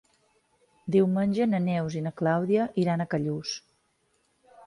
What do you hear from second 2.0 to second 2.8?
na Clàudia